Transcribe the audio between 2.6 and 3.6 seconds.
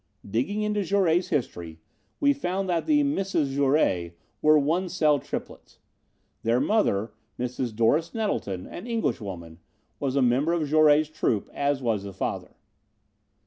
that the 'Misses